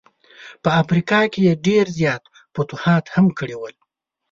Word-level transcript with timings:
په 0.63 0.69
افریقا 0.81 1.19
کي 1.31 1.41
یې 1.47 1.53
ډېر 1.67 1.85
زیات 1.99 2.23
فتوحات 2.53 3.05
هم 3.15 3.25
کړي 3.39 3.55
ول. 3.57 3.75